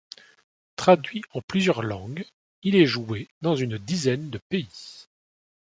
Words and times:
Traduit 0.77 1.21
en 1.35 1.41
plusieurs 1.41 1.83
langues, 1.83 2.25
il 2.63 2.73
est 2.75 2.87
joué 2.87 3.27
dans 3.41 3.53
une 3.55 3.77
dizaine 3.77 4.31
de 4.31 4.39
pays. 4.39 5.05